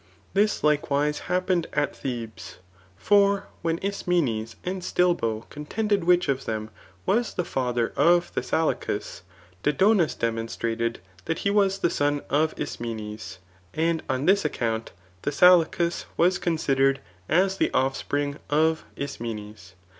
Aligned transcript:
This 0.33 0.63
likewise 0.63 1.19
happened 1.29 1.67
at 1.73 1.95
Thebes; 1.95 2.57
for 2.97 3.49
when 3.61 3.77
Ismenes 3.83 4.55
and 4.65 4.81
Stilbo 4.81 5.47
contended 5.51 6.05
which 6.05 6.27
of 6.27 6.45
them 6.45 6.71
was 7.05 7.35
the 7.35 7.45
father 7.45 7.93
of 7.95 8.33
Thessalicus, 8.33 9.21
Dodonis 9.61 10.15
demonstrated 10.15 11.01
that 11.25 11.37
he 11.45 11.51
was 11.51 11.77
the 11.77 11.91
son 11.91 12.21
of 12.31 12.55
Ismenes; 12.57 13.37
and 13.75 14.01
on 14.09 14.25
this 14.25 14.43
account 14.43 14.91
Thessalicus 15.21 16.05
was 16.17 16.39
con 16.39 16.57
sidered 16.57 16.97
as 17.29 17.57
the 17.57 17.71
offspring 17.71 18.39
of 18.49 18.83
Ismenes. 18.97 19.73